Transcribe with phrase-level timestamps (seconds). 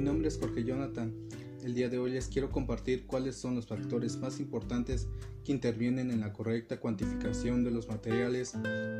[0.00, 1.14] nombre es Jorge Jonathan.
[1.62, 5.06] El día de hoy les quiero compartir cuáles son los factores más importantes
[5.44, 8.54] que intervienen en la correcta cuantificación de los materiales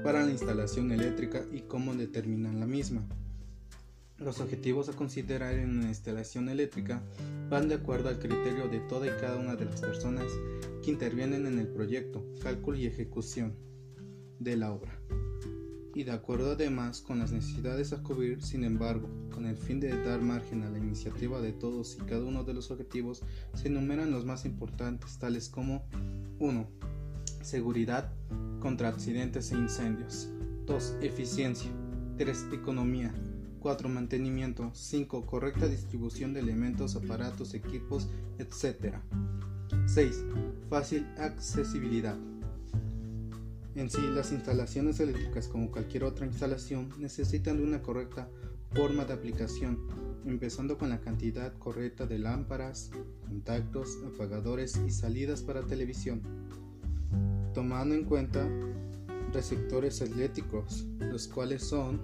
[0.05, 3.05] para la instalación eléctrica y cómo determinan la misma.
[4.19, 7.03] Los objetivos a considerar en una instalación eléctrica
[7.51, 10.27] van de acuerdo al criterio de toda y cada una de las personas
[10.85, 13.57] que intervienen en el proyecto, cálculo y ejecución
[14.39, 14.97] de la obra
[15.95, 19.91] y de acuerdo además con las necesidades a cubrir, sin embargo, con el fin de
[20.05, 23.23] dar margen a la iniciativa de todos y cada uno de los objetivos,
[23.55, 25.85] se enumeran los más importantes, tales como
[26.39, 26.67] 1.
[27.43, 28.13] Seguridad
[28.61, 30.29] contra accidentes e incendios.
[30.67, 30.97] 2.
[31.03, 31.71] Eficiencia.
[32.17, 32.47] 3.
[32.53, 33.13] Economía.
[33.61, 33.89] 4.
[33.89, 34.71] Mantenimiento.
[34.75, 35.27] 5.
[35.27, 38.97] Correcta distribución de elementos, aparatos, equipos, etc.
[39.87, 40.25] 6.
[40.71, 42.17] Fácil accesibilidad.
[43.75, 48.29] En sí, las instalaciones eléctricas, como cualquier otra instalación, necesitan de una correcta
[48.75, 49.79] forma de aplicación,
[50.27, 52.91] empezando con la cantidad correcta de lámparas,
[53.27, 56.21] contactos, apagadores y salidas para televisión,
[57.55, 58.47] tomando en cuenta
[59.33, 61.99] receptores eléctricos, los cuales son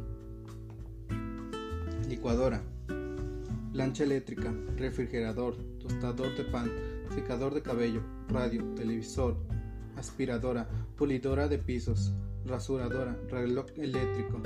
[2.09, 2.63] licuadora,
[3.73, 6.71] plancha eléctrica, refrigerador, tostador de pan,
[7.15, 9.37] secador de cabello, radio, televisor,
[9.99, 12.13] aspiradora, pulidora de pisos,
[12.45, 14.43] rasuradora, reloj eléctrico,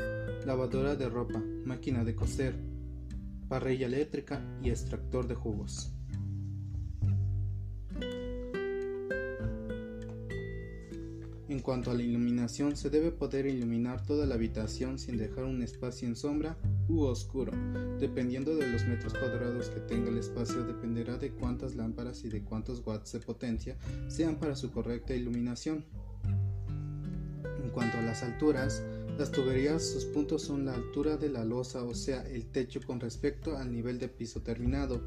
[0.46, 2.54] lavadora de ropa, máquina de coser,
[3.48, 5.92] parrilla eléctrica y extractor de jugos.
[11.48, 15.62] En cuanto a la iluminación, se debe poder iluminar toda la habitación sin dejar un
[15.62, 16.56] espacio en sombra
[17.00, 17.52] oscuro.
[17.98, 22.42] Dependiendo de los metros cuadrados que tenga el espacio, dependerá de cuántas lámparas y de
[22.42, 23.76] cuántos watts de potencia
[24.08, 25.84] sean para su correcta iluminación.
[27.62, 28.82] En cuanto a las alturas,
[29.18, 33.00] las tuberías, sus puntos son la altura de la losa, o sea, el techo con
[33.00, 35.00] respecto al nivel de piso terminado,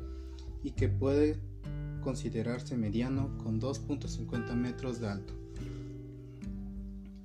[0.63, 1.37] y que puede
[2.01, 5.33] considerarse mediano con 2.50 metros de alto.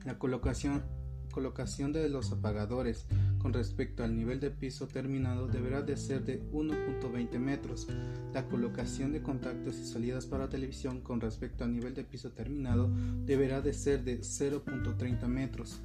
[0.05, 0.83] La colocación,
[1.31, 3.07] colocación de los apagadores
[3.41, 7.89] con respecto al nivel de piso terminado deberá de ser de 1.20 metros.
[8.33, 12.91] La colocación de contactos y salidas para televisión con respecto al nivel de piso terminado
[13.25, 15.81] deberá de ser de 0.30 metros.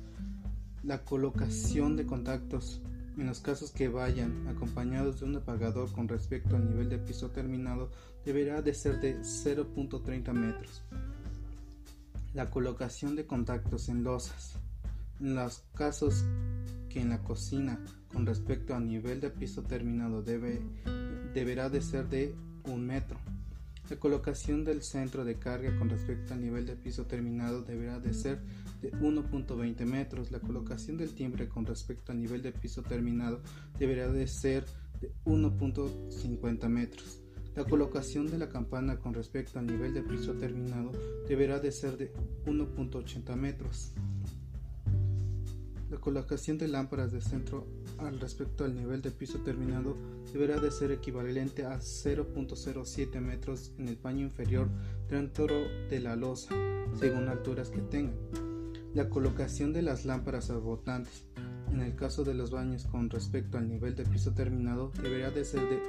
[0.84, 2.82] La colocación de contactos
[3.18, 7.30] en los casos que vayan acompañados de un apagador con respecto al nivel de piso
[7.30, 7.90] terminado
[8.26, 10.82] deberá de ser de 0.30 metros.
[12.34, 14.58] La colocación de contactos en losas.
[15.22, 16.26] En los casos
[16.96, 17.78] que en la cocina
[18.14, 20.62] con respecto al nivel de piso terminado debe,
[21.34, 22.34] deberá de ser de
[22.64, 23.20] un metro.
[23.90, 28.14] La colocación del centro de carga con respecto al nivel de piso terminado deberá de
[28.14, 28.40] ser
[28.82, 30.32] de 1.20 metros.
[30.32, 33.42] La colocación del timbre con respecto al nivel de piso terminado
[33.78, 34.64] deberá de ser
[35.02, 37.20] de 1.50 metros.
[37.58, 40.94] La colocación de la campana con respecto al nivel de piso terminado
[41.28, 42.14] deberá de ser de
[42.46, 43.92] 1.80 metros.
[45.96, 47.66] La colocación de lámparas de centro
[48.00, 49.96] al respecto al nivel de piso terminado
[50.34, 54.68] deberá de ser equivalente a 0.07 metros en el paño inferior
[55.10, 55.56] dentro
[55.90, 56.54] de la losa,
[57.00, 58.14] según alturas que tengan.
[58.94, 61.24] La colocación de las lámparas rebotantes
[61.72, 65.46] en el caso de los baños con respecto al nivel de piso terminado deberá de
[65.46, 65.82] ser de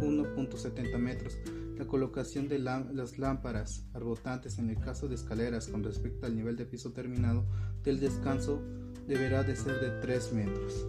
[0.00, 1.38] 1.70 metros.
[1.76, 6.56] La colocación de las lámparas arbotantes en el caso de escaleras con respecto al nivel
[6.56, 7.44] de piso terminado
[7.82, 8.62] del descanso
[9.06, 10.86] deberá de ser de 3 metros.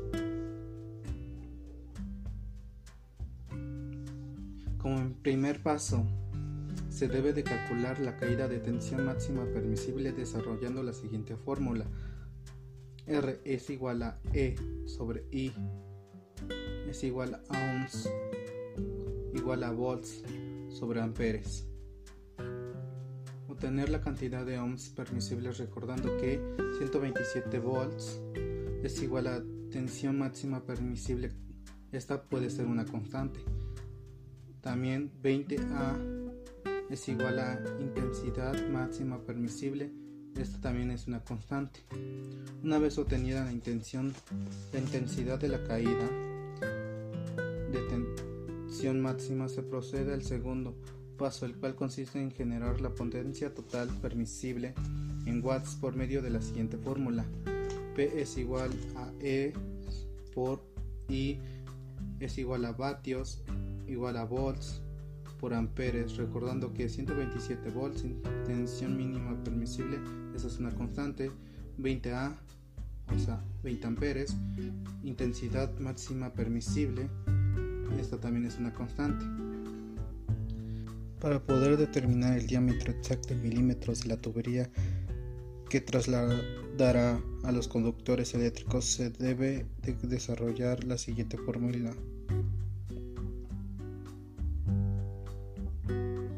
[4.78, 6.06] Como primer paso,
[6.90, 11.86] se debe de calcular la caída de tensión máxima permisible desarrollando la siguiente fórmula.
[13.06, 14.56] R es igual a E
[14.86, 15.54] sobre I
[16.90, 18.10] es igual a ohms
[19.34, 20.24] igual a volts
[20.78, 21.68] sobre amperes.
[23.48, 26.40] Obtener la cantidad de ohms permisibles recordando que
[26.78, 28.22] 127 volts
[28.84, 31.32] es igual a tensión máxima permisible.
[31.92, 33.40] Esta puede ser una constante.
[34.62, 36.28] También 20A
[36.90, 39.92] es igual a intensidad máxima permisible.
[40.36, 41.80] Esta también es una constante.
[42.64, 44.14] Una vez obtenida la intención,
[44.72, 46.27] la intensidad de la caída,
[48.86, 50.76] máxima se procede al segundo
[51.18, 54.74] paso, el cual consiste en generar la potencia total permisible
[55.26, 57.26] en watts por medio de la siguiente fórmula.
[57.96, 59.54] P es igual a E
[60.34, 60.64] por
[61.10, 61.40] I
[62.20, 63.42] es igual a vatios
[63.88, 64.82] igual a volts
[65.40, 68.04] por amperes, recordando que 127 volts,
[68.46, 70.00] tensión mínima permisible,
[70.36, 71.32] esa es una constante,
[71.78, 72.36] 20A,
[73.16, 74.36] o sea, 20 amperes,
[75.04, 77.08] intensidad máxima permisible,
[78.00, 79.26] esta también es una constante.
[81.20, 84.70] Para poder determinar el diámetro exacto en milímetros de la tubería
[85.70, 91.92] que trasladará a los conductores eléctricos se debe de desarrollar la siguiente fórmula.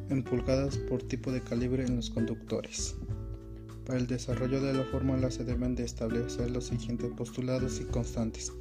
[0.09, 2.95] En pulgadas por tipo de calibre en los conductores.
[3.85, 8.51] Para el desarrollo de la fórmula se deben de establecer los siguientes postulados y constantes.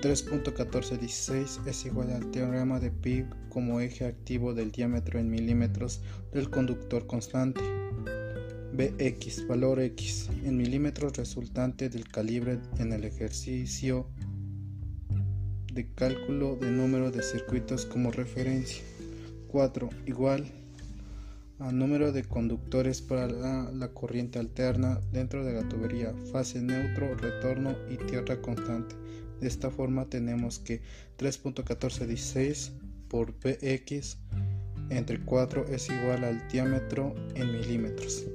[0.00, 6.00] 3.1416 es igual al teorema de Pi como eje activo del diámetro en milímetros
[6.32, 7.60] del conductor constante.
[8.72, 14.06] Bx, valor x, en milímetros resultante del calibre en el ejercicio
[15.70, 18.82] de cálculo de número de circuitos como referencia.
[19.48, 19.90] 4.
[20.06, 20.46] Igual
[21.58, 27.14] a número de conductores para la, la, corriente alterna dentro de la tubería, fase neutro,
[27.16, 28.99] retorno y tierra constante.
[29.40, 30.82] De esta forma tenemos que
[31.18, 32.72] 3.1416
[33.08, 34.18] por px
[34.90, 38.26] entre 4 es igual al diámetro en milímetros.